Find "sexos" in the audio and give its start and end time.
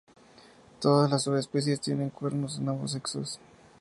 2.93-3.39